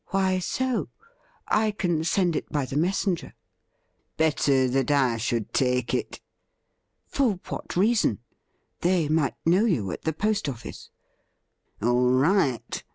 'Why 0.07 0.39
so? 0.39 0.89
I 1.47 1.69
can 1.69 2.03
send 2.03 2.35
it 2.35 2.51
by 2.51 2.65
the 2.65 2.75
messenger.'' 2.75 3.35
Better 4.17 4.67
I 4.95 5.17
should 5.17 5.53
take 5.53 5.93
it.'' 5.93 6.19
For 7.15 7.33
what 7.49 7.77
reason.'' 7.77 8.17
They 8.81 9.07
might 9.09 9.35
know 9.45 9.65
you 9.65 9.91
at 9.91 10.01
the 10.01 10.13
post 10.13 10.49
office.'' 10.49 10.89
All 11.83 12.09
right. 12.09 12.83